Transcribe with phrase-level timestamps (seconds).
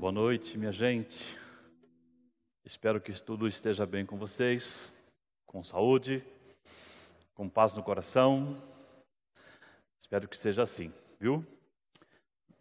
[0.00, 1.22] Boa noite, minha gente.
[2.64, 4.90] Espero que tudo esteja bem com vocês,
[5.44, 6.24] com saúde,
[7.34, 8.56] com paz no coração.
[10.00, 10.90] Espero que seja assim,
[11.20, 11.44] viu?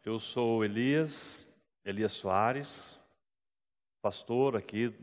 [0.04, 1.48] Eu sou Elias,
[1.86, 3.00] Elias Soares,
[4.02, 4.94] pastor aqui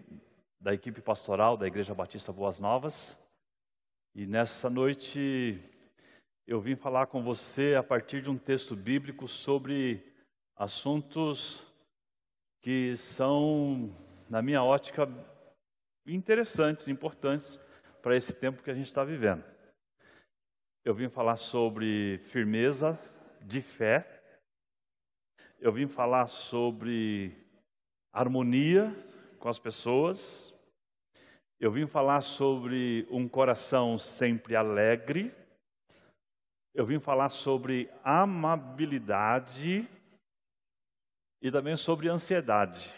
[0.60, 3.16] da equipe pastoral da Igreja Batista Boas Novas.
[4.14, 5.58] E nessa noite
[6.46, 10.04] eu vim falar com você a partir de um texto bíblico sobre
[10.54, 11.65] assuntos
[12.66, 13.96] que são,
[14.28, 15.08] na minha ótica,
[16.04, 17.60] interessantes, importantes
[18.02, 19.44] para esse tempo que a gente está vivendo.
[20.84, 22.98] Eu vim falar sobre firmeza
[23.40, 24.20] de fé,
[25.60, 27.36] eu vim falar sobre
[28.12, 28.92] harmonia
[29.38, 30.52] com as pessoas,
[31.60, 35.32] eu vim falar sobre um coração sempre alegre,
[36.74, 39.88] eu vim falar sobre amabilidade
[41.40, 42.94] e também sobre ansiedade.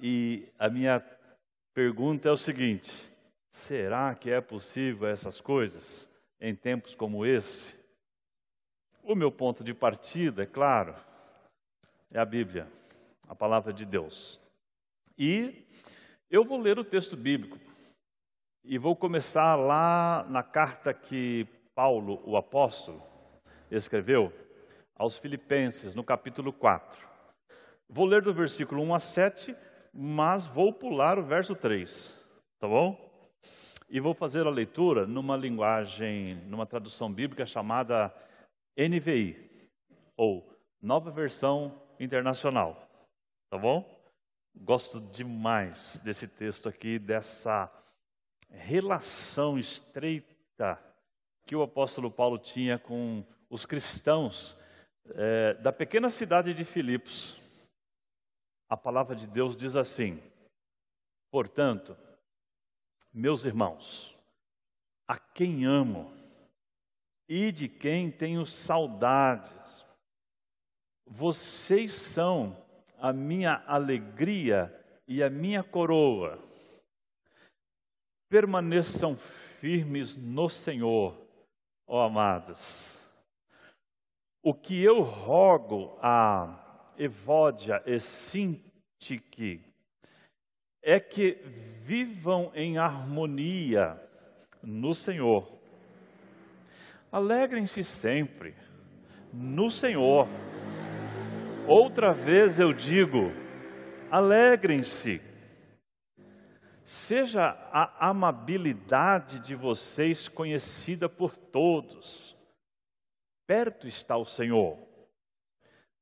[0.00, 1.00] E a minha
[1.74, 2.92] pergunta é o seguinte:
[3.50, 6.08] será que é possível essas coisas
[6.40, 7.76] em tempos como esse?
[9.02, 10.94] O meu ponto de partida, é claro,
[12.10, 12.70] é a Bíblia,
[13.26, 14.40] a palavra de Deus.
[15.16, 15.66] E
[16.30, 17.58] eu vou ler o texto bíblico
[18.64, 23.02] e vou começar lá na carta que Paulo, o apóstolo,
[23.70, 24.32] escreveu
[24.98, 27.06] aos Filipenses, no capítulo 4.
[27.88, 29.56] Vou ler do versículo 1 a 7,
[29.94, 32.14] mas vou pular o verso 3,
[32.58, 33.08] tá bom?
[33.88, 38.12] E vou fazer a leitura numa linguagem, numa tradução bíblica chamada
[38.76, 39.70] NVI,
[40.16, 40.46] ou
[40.82, 42.88] Nova Versão Internacional,
[43.48, 43.88] tá bom?
[44.54, 47.72] Gosto demais desse texto aqui, dessa
[48.50, 50.78] relação estreita
[51.46, 54.56] que o apóstolo Paulo tinha com os cristãos
[55.14, 57.36] é, da pequena cidade de Filipos,
[58.68, 60.20] a palavra de Deus diz assim:
[61.30, 61.96] Portanto,
[63.12, 64.16] meus irmãos,
[65.06, 66.12] a quem amo
[67.28, 69.84] e de quem tenho saudades,
[71.06, 72.56] vocês são
[72.98, 74.74] a minha alegria
[75.06, 76.38] e a minha coroa.
[78.28, 81.16] Permaneçam firmes no Senhor,
[81.86, 82.97] ó amados.
[84.48, 89.60] O que eu rogo a Evódia e Sintique
[90.82, 91.34] é que
[91.82, 94.02] vivam em harmonia
[94.62, 95.52] no Senhor.
[97.12, 98.54] Alegrem-se sempre
[99.34, 100.26] no Senhor.
[101.66, 103.30] Outra vez eu digo,
[104.10, 105.20] alegrem-se.
[106.86, 112.37] Seja a amabilidade de vocês conhecida por todos
[113.48, 114.78] perto está o Senhor.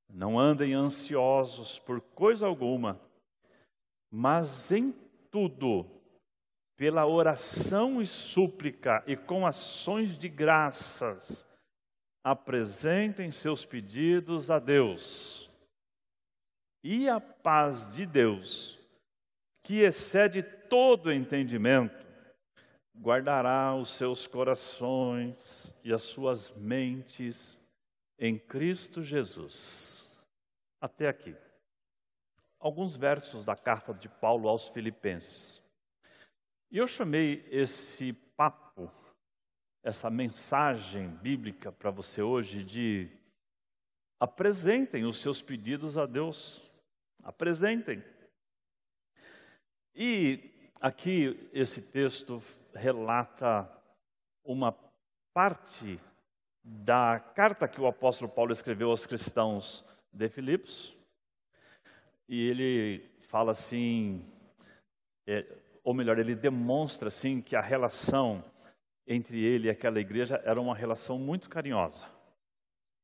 [0.08, 3.00] Não andem ansiosos por coisa alguma,
[4.10, 4.90] mas em
[5.30, 5.86] tudo,
[6.76, 11.46] pela oração e súplica e com ações de graças,
[12.24, 15.48] apresentem seus pedidos a Deus.
[16.82, 18.76] E a paz de Deus,
[19.62, 22.05] que excede todo entendimento,
[23.00, 27.60] guardará os seus corações e as suas mentes
[28.18, 30.10] em Cristo Jesus.
[30.80, 31.34] Até aqui.
[32.58, 35.62] Alguns versos da carta de Paulo aos Filipenses.
[36.70, 38.90] E eu chamei esse papo,
[39.82, 43.08] essa mensagem bíblica para você hoje de
[44.18, 46.62] apresentem os seus pedidos a Deus.
[47.22, 48.02] Apresentem.
[49.94, 52.42] E aqui esse texto
[52.76, 53.68] relata
[54.44, 54.76] uma
[55.34, 55.98] parte
[56.62, 60.96] da carta que o apóstolo Paulo escreveu aos cristãos de Filipos.
[62.28, 64.24] E ele fala assim,
[65.26, 65.46] é,
[65.82, 68.44] ou melhor, ele demonstra assim que a relação
[69.06, 72.06] entre ele e aquela igreja era uma relação muito carinhosa.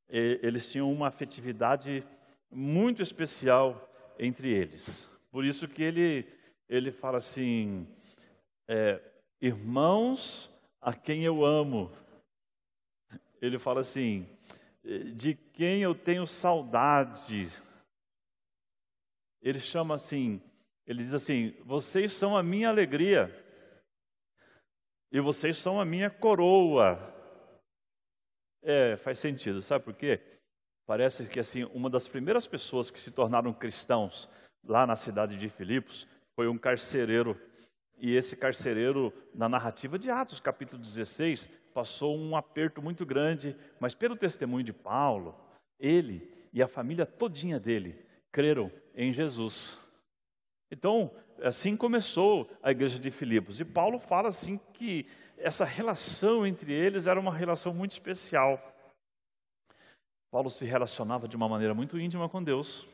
[0.08, 2.04] E, eles tinham uma afetividade
[2.50, 3.88] muito especial
[4.18, 5.08] entre eles.
[5.30, 6.26] Por isso que ele
[6.72, 7.86] ele fala assim,
[8.66, 8.98] é,
[9.42, 10.48] irmãos
[10.80, 11.90] a quem eu amo.
[13.40, 14.26] Ele fala assim:
[15.14, 17.48] de quem eu tenho saudade.
[19.42, 20.40] Ele chama assim,
[20.86, 23.30] ele diz assim: vocês são a minha alegria
[25.10, 27.10] e vocês são a minha coroa.
[28.62, 30.20] É, faz sentido, sabe por quê?
[30.86, 34.28] Parece que assim, uma das primeiras pessoas que se tornaram cristãos
[34.64, 36.06] lá na cidade de Filipos
[36.36, 37.36] foi um carcereiro
[37.98, 43.94] e esse carcereiro, na narrativa de Atos, capítulo 16, passou um aperto muito grande, mas
[43.94, 45.34] pelo testemunho de Paulo,
[45.78, 49.78] ele e a família todinha dele creram em Jesus.
[50.70, 51.10] Então,
[51.42, 53.60] assim começou a igreja de Filipos.
[53.60, 55.06] E Paulo fala assim que
[55.36, 58.60] essa relação entre eles era uma relação muito especial.
[60.30, 62.86] Paulo se relacionava de uma maneira muito íntima com Deus.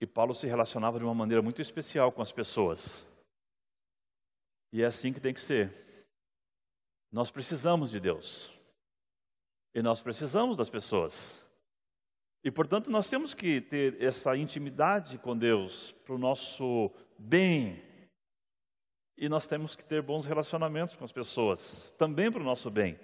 [0.00, 3.06] E Paulo se relacionava de uma maneira muito especial com as pessoas.
[4.72, 5.70] E é assim que tem que ser.
[7.10, 8.50] Nós precisamos de Deus.
[9.74, 11.42] E nós precisamos das pessoas.
[12.42, 17.82] E, portanto, nós temos que ter essa intimidade com Deus para o nosso bem.
[19.16, 22.98] E nós temos que ter bons relacionamentos com as pessoas, também para o nosso bem.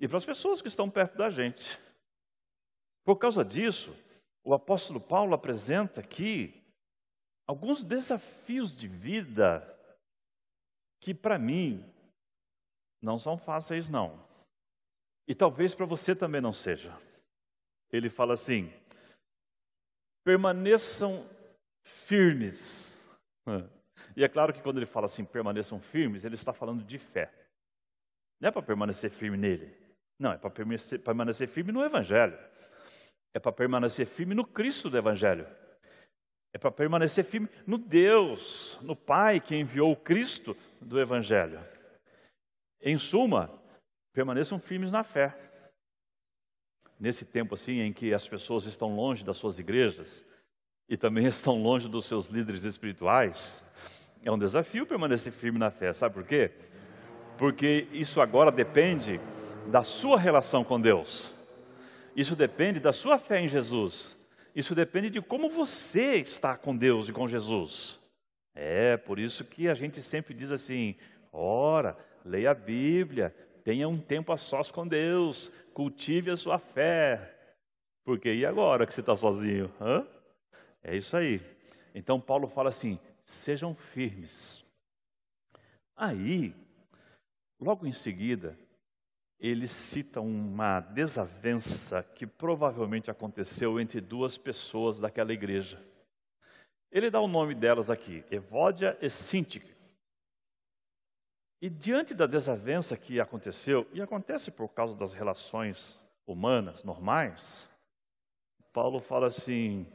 [0.00, 1.78] E para as pessoas que estão perto da gente.
[3.04, 3.94] Por causa disso,
[4.44, 6.62] o apóstolo Paulo apresenta aqui
[7.46, 9.68] alguns desafios de vida
[11.02, 11.84] que, para mim,
[13.02, 14.18] não são fáceis, não.
[15.28, 16.96] E talvez para você também não seja
[17.92, 18.72] ele fala assim:
[20.24, 21.28] permaneçam
[21.84, 22.98] firmes.
[24.16, 27.32] E é claro que quando ele fala assim, permaneçam firmes, ele está falando de fé.
[28.40, 29.74] Não é para permanecer firme nele.
[30.18, 32.36] Não, é para permanecer, permanecer firme no Evangelho.
[33.32, 35.46] É para permanecer firme no Cristo do Evangelho.
[36.52, 41.60] É para permanecer firme no Deus, no Pai que enviou o Cristo do Evangelho.
[42.80, 43.50] Em suma,
[44.12, 45.42] permaneçam firmes na fé
[47.02, 50.24] nesse tempo assim em que as pessoas estão longe das suas igrejas
[50.88, 53.60] e também estão longe dos seus líderes espirituais,
[54.22, 55.92] é um desafio permanecer firme na fé.
[55.92, 56.52] Sabe por quê?
[57.36, 59.20] Porque isso agora depende
[59.66, 61.34] da sua relação com Deus.
[62.14, 64.16] Isso depende da sua fé em Jesus.
[64.54, 67.98] Isso depende de como você está com Deus e com Jesus.
[68.54, 70.94] É, por isso que a gente sempre diz assim:
[71.32, 73.34] ora, leia a Bíblia,
[73.64, 77.34] tenha um tempo a sós com Deus, cultive a sua fé.
[78.04, 79.72] Porque e agora que você está sozinho?
[79.80, 80.06] Hã?
[80.82, 81.40] É isso aí.
[81.94, 84.62] Então Paulo fala assim: sejam firmes.
[85.96, 86.54] Aí,
[87.60, 88.58] logo em seguida,
[89.42, 95.84] ele cita uma desavença que provavelmente aconteceu entre duas pessoas daquela igreja.
[96.92, 99.74] Ele dá o nome delas aqui, Evódia e Sintique.
[101.60, 107.68] E diante da desavença que aconteceu, e acontece por causa das relações humanas normais,
[108.72, 109.86] Paulo fala assim: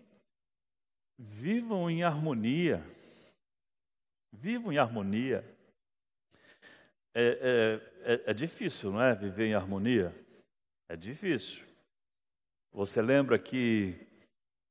[1.18, 2.84] vivam em harmonia.
[4.34, 5.56] Vivam em harmonia.
[7.19, 9.16] É, é, é, é difícil, não é?
[9.16, 10.14] Viver em harmonia.
[10.88, 11.66] É difícil.
[12.72, 14.08] Você lembra que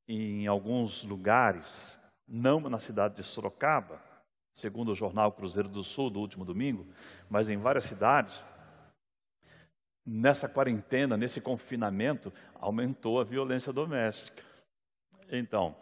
[0.06, 4.00] em alguns lugares, não na cidade de Sorocaba,
[4.54, 6.86] segundo o jornal Cruzeiro do Sul do último domingo,
[7.28, 8.44] mas em várias cidades,
[10.06, 14.44] nessa quarentena, nesse confinamento, aumentou a violência doméstica.
[15.32, 15.76] Então,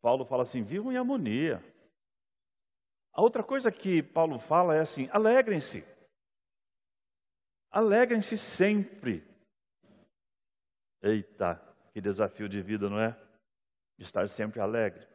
[0.00, 1.62] Paulo fala assim: vivam em harmonia.
[3.14, 5.91] A outra coisa que Paulo fala é assim: alegrem-se.
[7.72, 9.26] Alegrem-se sempre.
[11.02, 11.60] Eita,
[11.92, 13.18] que desafio de vida, não é?
[13.98, 15.06] Estar sempre alegre.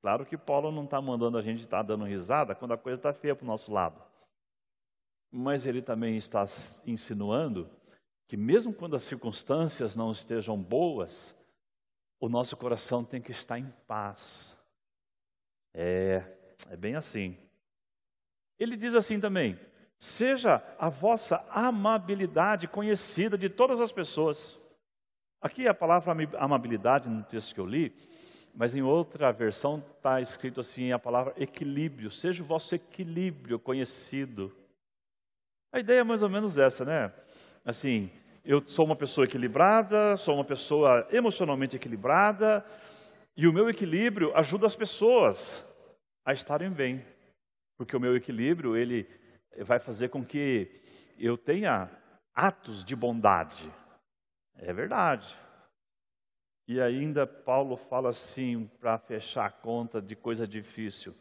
[0.00, 3.00] Claro que Paulo não está mandando a gente estar tá dando risada quando a coisa
[3.00, 4.00] está feia para o nosso lado.
[5.30, 6.44] Mas ele também está
[6.86, 7.68] insinuando
[8.28, 11.34] que, mesmo quando as circunstâncias não estejam boas,
[12.20, 14.56] o nosso coração tem que estar em paz.
[15.74, 16.22] É,
[16.70, 17.36] é bem assim.
[18.58, 19.58] Ele diz assim também:
[19.98, 24.58] seja a vossa amabilidade conhecida de todas as pessoas.
[25.40, 27.94] Aqui a palavra amabilidade, no texto que eu li,
[28.54, 34.52] mas em outra versão está escrito assim a palavra equilíbrio, seja o vosso equilíbrio conhecido.
[35.72, 37.12] A ideia é mais ou menos essa, né?
[37.64, 38.10] Assim,
[38.44, 42.64] eu sou uma pessoa equilibrada, sou uma pessoa emocionalmente equilibrada,
[43.36, 45.64] e o meu equilíbrio ajuda as pessoas
[46.24, 47.04] a estarem bem.
[47.76, 49.06] Porque o meu equilíbrio, ele
[49.64, 50.70] vai fazer com que
[51.18, 51.90] eu tenha
[52.34, 53.70] atos de bondade.
[54.54, 55.36] É verdade.
[56.66, 61.14] E ainda Paulo fala assim, para fechar a conta de coisa difícil: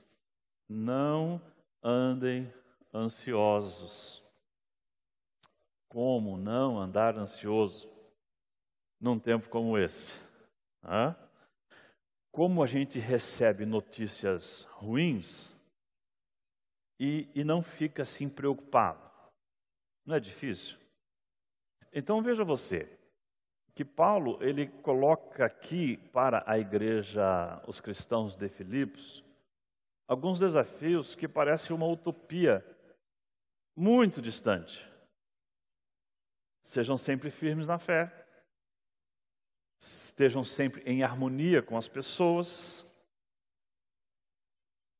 [0.67, 1.41] não
[1.81, 2.51] andem
[2.93, 4.23] ansiosos.
[5.89, 7.89] Como não andar ansioso
[8.99, 10.13] num tempo como esse?
[10.83, 11.15] Hã?
[12.29, 15.49] Como a gente recebe notícias ruins
[16.99, 19.01] e, e não fica assim preocupado?
[20.05, 20.77] Não é difícil?
[21.91, 22.89] Então veja você,
[23.75, 29.23] que Paulo ele coloca aqui para a igreja, os cristãos de Filipos,
[30.07, 32.65] alguns desafios que parecem uma utopia
[33.75, 34.87] muito distante.
[36.63, 38.11] Sejam sempre firmes na fé.
[39.79, 42.86] estejam sempre em harmonia com as pessoas,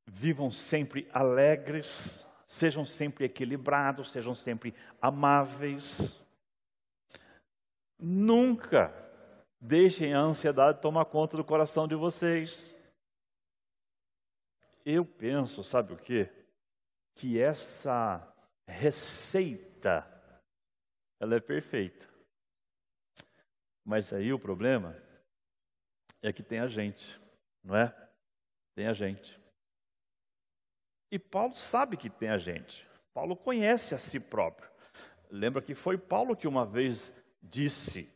[0.08, 6.24] vivam sempre alegres, sejam sempre equilibrados, sejam sempre amáveis.
[8.00, 8.94] Nunca
[9.60, 12.74] deixem a ansiedade tomar conta do coração de vocês.
[14.86, 16.30] Eu penso, sabe o quê?
[17.16, 18.26] Que essa
[18.66, 20.08] receita,
[21.20, 22.08] ela é perfeita.
[23.84, 24.96] Mas aí o problema
[26.22, 27.20] é que tem a gente,
[27.64, 27.94] não é?
[28.76, 29.38] Tem a gente.
[31.12, 32.86] E Paulo sabe que tem a gente.
[33.14, 34.70] Paulo conhece a si próprio.
[35.30, 38.10] Lembra que foi Paulo que uma vez disse,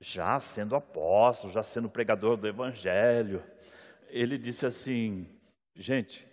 [0.00, 3.42] já sendo apóstolo, já sendo pregador do evangelho,
[4.08, 5.26] ele disse assim:
[5.74, 6.26] gente,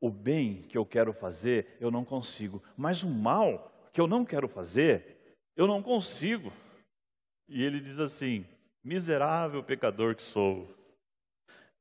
[0.00, 4.24] o bem que eu quero fazer, eu não consigo, mas o mal que eu não
[4.24, 6.52] quero fazer, eu não consigo.
[7.48, 8.46] E ele diz assim:
[8.82, 10.68] miserável pecador que sou.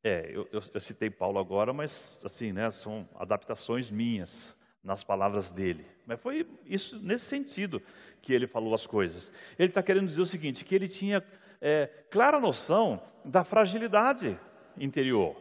[0.04, 5.52] É, eu, eu, eu, citei Paulo agora, mas assim, né, são adaptações minhas nas palavras
[5.52, 5.86] dele.
[6.06, 7.82] Mas foi isso nesse sentido
[8.22, 9.32] que ele falou as coisas.
[9.58, 11.24] Ele está querendo dizer o seguinte, que ele tinha
[11.62, 14.38] é, clara noção da fragilidade
[14.78, 15.38] interior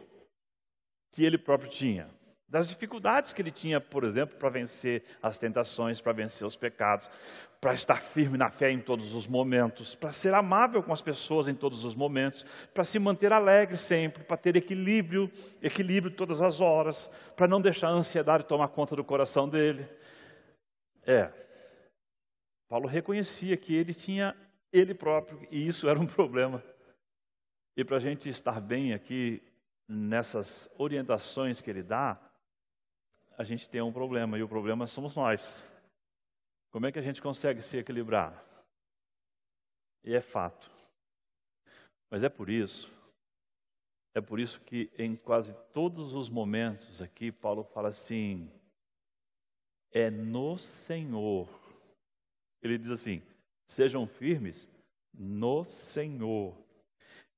[1.13, 2.09] que ele próprio tinha
[2.53, 7.09] das dificuldades que ele tinha, por exemplo, para vencer as tentações, para vencer os pecados,
[7.59, 11.47] para estar firme na fé em todos os momentos, para ser amável com as pessoas
[11.47, 15.31] em todos os momentos, para se manter alegre sempre, para ter equilíbrio,
[15.63, 19.89] equilíbrio todas as horas, para não deixar a ansiedade tomar conta do coração dele.
[21.07, 21.31] É,
[22.69, 24.35] Paulo reconhecia que ele tinha
[24.71, 26.63] ele próprio, e isso era um problema.
[27.75, 29.41] E para a gente estar bem aqui
[29.87, 32.29] nessas orientações que ele dá,
[33.37, 35.71] a gente tem um problema, e o problema somos nós.
[36.71, 38.43] Como é que a gente consegue se equilibrar?
[40.03, 40.71] E é fato.
[42.09, 42.91] Mas é por isso,
[44.15, 48.51] é por isso que em quase todos os momentos aqui, Paulo fala assim:
[49.91, 51.49] é no Senhor.
[52.61, 53.23] Ele diz assim:
[53.67, 54.69] sejam firmes
[55.13, 56.55] no Senhor.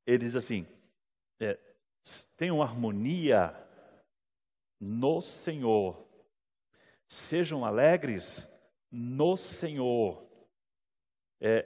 [0.06, 0.68] Ele diz assim:
[1.40, 1.58] é,
[2.36, 3.54] tenham harmonia
[4.80, 6.06] no Senhor.
[7.08, 8.50] Sejam alegres
[8.92, 10.26] no Senhor.
[11.42, 11.64] É,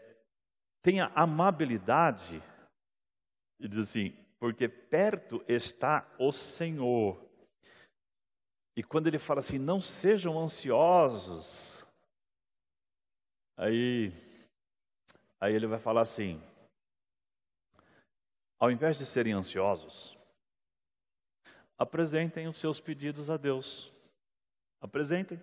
[0.82, 2.42] tenha amabilidade.
[3.60, 7.22] E diz assim: porque perto está o Senhor.
[8.76, 11.86] E quando ele fala assim, não sejam ansiosos,
[13.58, 14.14] aí,
[15.42, 16.42] aí ele vai falar assim:
[18.58, 20.18] ao invés de serem ansiosos,
[21.80, 23.92] apresentem os seus pedidos a Deus.
[24.82, 25.42] Apresentem.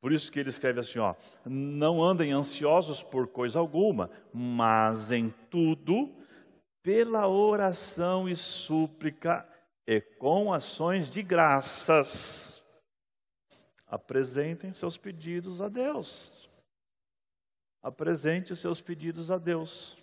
[0.00, 1.14] Por isso que ele escreve assim, ó:
[1.46, 6.12] Não andem ansiosos por coisa alguma, mas em tudo,
[6.82, 9.46] pela oração e súplica
[9.86, 12.64] e com ações de graças,
[13.86, 16.48] apresentem seus pedidos a Deus.
[17.82, 19.96] Apresente os seus pedidos a Deus.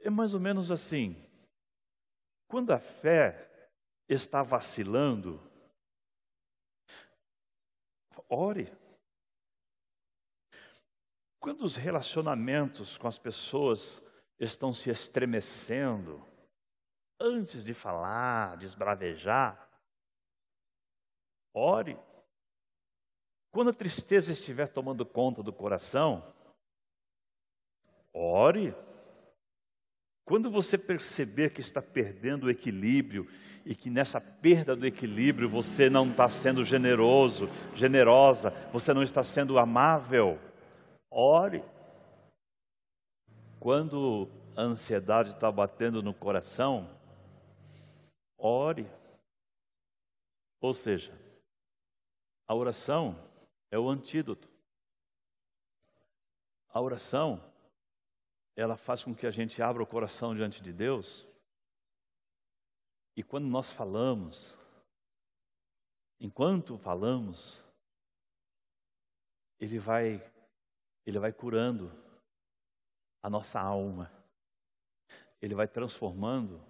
[0.00, 1.25] É mais ou menos assim.
[2.48, 3.70] Quando a fé
[4.08, 5.40] está vacilando,
[8.28, 8.72] ore.
[11.40, 14.02] Quando os relacionamentos com as pessoas
[14.38, 16.24] estão se estremecendo,
[17.20, 19.68] antes de falar, de esbravejar,
[21.54, 21.98] ore.
[23.50, 26.34] Quando a tristeza estiver tomando conta do coração,
[28.12, 28.74] ore.
[30.26, 33.28] Quando você perceber que está perdendo o equilíbrio
[33.64, 39.22] e que nessa perda do equilíbrio você não está sendo generoso, generosa, você não está
[39.22, 40.36] sendo amável,
[41.08, 41.62] ore.
[43.60, 46.90] Quando a ansiedade está batendo no coração,
[48.36, 48.90] ore.
[50.60, 51.12] Ou seja,
[52.48, 53.16] a oração
[53.70, 54.48] é o antídoto.
[56.68, 57.40] A oração
[58.56, 61.24] ela faz com que a gente abra o coração diante de Deus.
[63.14, 64.56] E quando nós falamos,
[66.18, 67.62] enquanto falamos,
[69.60, 70.20] ele vai
[71.04, 71.92] ele vai curando
[73.22, 74.10] a nossa alma.
[75.40, 76.60] Ele vai transformando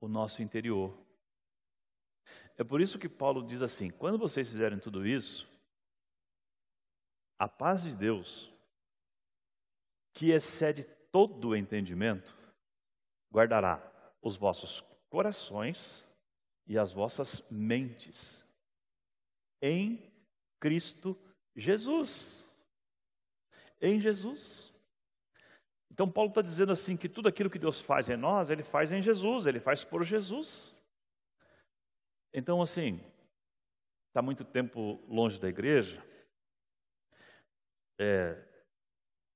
[0.00, 0.96] o nosso interior.
[2.56, 5.46] É por isso que Paulo diz assim: quando vocês fizerem tudo isso,
[7.38, 8.50] a paz de Deus,
[10.14, 12.36] que excede todo o entendimento,
[13.32, 13.80] guardará
[14.20, 16.04] os vossos corações
[16.66, 18.44] e as vossas mentes
[19.62, 20.12] em
[20.58, 21.16] Cristo
[21.54, 22.44] Jesus.
[23.80, 24.74] Em Jesus.
[25.88, 28.90] Então, Paulo está dizendo assim que tudo aquilo que Deus faz em nós, Ele faz
[28.90, 30.74] em Jesus, Ele faz por Jesus.
[32.32, 33.00] Então, assim,
[34.08, 36.04] está muito tempo longe da igreja,
[38.00, 38.53] é,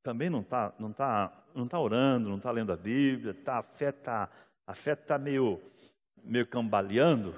[0.03, 3.63] também não está não tá, não tá orando, não está lendo a Bíblia, tá, a
[3.63, 4.31] fé está
[4.69, 5.63] a fé tá meio,
[6.23, 7.33] meio cambaleando.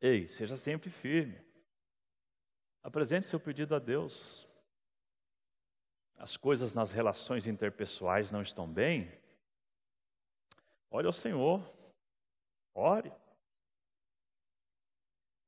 [0.00, 1.44] Ei, seja sempre firme.
[2.84, 4.48] Apresente seu pedido a Deus.
[6.16, 9.10] As coisas nas relações interpessoais não estão bem.
[10.88, 11.60] Olhe ao Senhor.
[12.72, 13.12] Ore.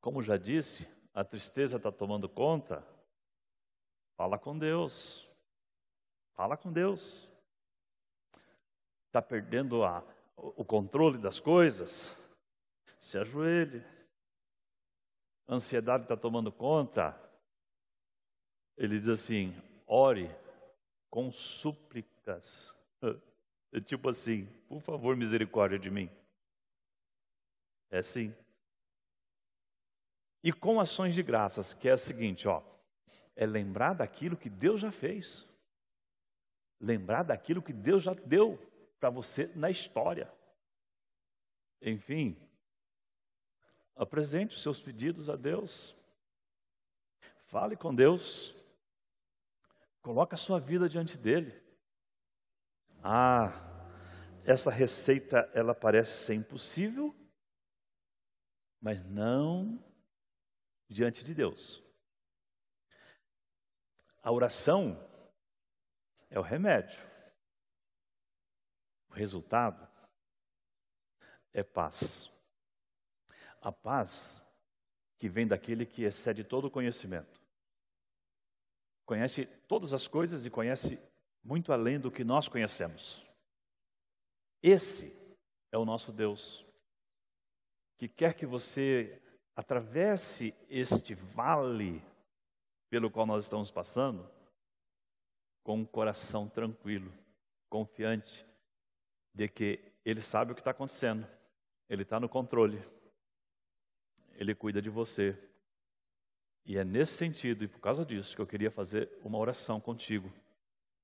[0.00, 2.84] Como já disse, a tristeza está tomando conta.
[4.16, 5.25] Fala com Deus.
[6.36, 7.26] Fala com Deus.
[9.06, 10.04] Está perdendo a,
[10.36, 12.14] o controle das coisas?
[13.00, 13.82] Se ajoelhe.
[15.48, 17.18] Ansiedade está tomando conta.
[18.76, 19.54] Ele diz assim:
[19.86, 20.30] ore
[21.10, 22.74] com súplicas.
[23.72, 26.08] É tipo assim, por favor, misericórdia de mim.
[27.90, 28.34] É sim.
[30.42, 32.62] E com ações de graças, que é a seguinte, ó,
[33.34, 35.46] é lembrar daquilo que Deus já fez.
[36.80, 38.58] Lembrar daquilo que Deus já deu
[39.00, 40.32] para você na história.
[41.80, 42.36] Enfim,
[43.94, 45.96] apresente os seus pedidos a Deus.
[47.46, 48.54] Fale com Deus.
[50.02, 51.54] Coloque a sua vida diante dele.
[53.02, 53.52] Ah,
[54.44, 57.14] essa receita ela parece ser impossível,
[58.80, 59.82] mas não
[60.88, 61.82] diante de Deus.
[64.22, 65.04] A oração
[66.30, 67.00] é o remédio.
[69.08, 69.88] O resultado
[71.52, 72.30] é paz.
[73.60, 74.42] A paz
[75.18, 77.40] que vem daquele que excede todo o conhecimento.
[79.04, 80.98] Conhece todas as coisas e conhece
[81.42, 83.24] muito além do que nós conhecemos.
[84.62, 85.16] Esse
[85.70, 86.66] é o nosso Deus,
[87.98, 89.22] que quer que você
[89.54, 92.02] atravesse este vale
[92.90, 94.28] pelo qual nós estamos passando
[95.66, 97.12] com um coração tranquilo,
[97.68, 98.46] confiante
[99.34, 101.26] de que Ele sabe o que está acontecendo,
[101.88, 102.80] Ele está no controle,
[104.34, 105.36] Ele cuida de você.
[106.64, 110.32] E é nesse sentido e por causa disso que eu queria fazer uma oração contigo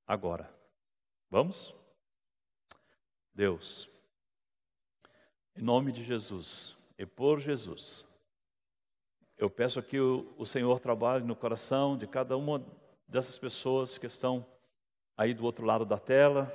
[0.07, 0.49] agora.
[1.29, 1.75] Vamos?
[3.35, 3.91] Deus,
[5.57, 8.07] em nome de Jesus e por Jesus,
[9.37, 12.65] eu peço que o, o Senhor trabalhe no coração de cada uma
[13.13, 14.45] dessas pessoas que estão
[15.15, 16.51] aí do outro lado da tela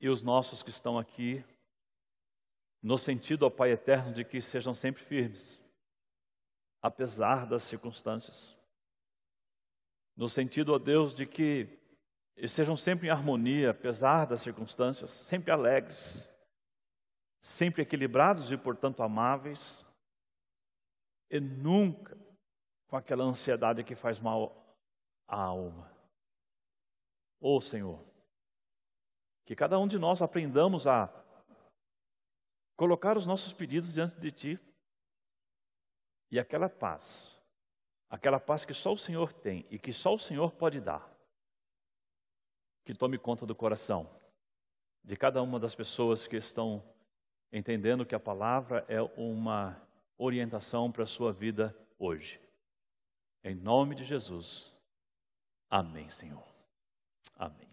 [0.00, 1.44] e os nossos que estão aqui,
[2.80, 5.60] no sentido, ó Pai eterno, de que sejam sempre firmes,
[6.80, 8.56] apesar das circunstâncias.
[10.16, 11.78] No sentido, ó Deus, de que
[12.48, 16.30] sejam sempre em harmonia, apesar das circunstâncias, sempre alegres,
[17.40, 19.84] sempre equilibrados e, portanto, amáveis
[21.28, 22.16] e nunca
[22.86, 24.60] com aquela ansiedade que faz mal
[25.30, 25.88] à alma.
[27.40, 28.04] Ô oh, Senhor,
[29.46, 31.08] que cada um de nós aprendamos a
[32.76, 34.60] colocar os nossos pedidos diante de Ti
[36.30, 37.34] e aquela paz,
[38.08, 41.08] aquela paz que só o Senhor tem e que só o Senhor pode dar,
[42.84, 44.10] que tome conta do coração
[45.04, 46.82] de cada uma das pessoas que estão
[47.52, 49.80] entendendo que a palavra é uma
[50.18, 52.40] orientação para a sua vida hoje.
[53.42, 54.74] Em nome de Jesus.
[55.70, 56.44] Amém, Senhor.
[57.36, 57.69] Amém.